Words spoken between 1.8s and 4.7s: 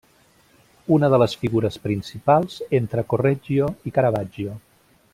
principals entre Correggio i Caravaggio.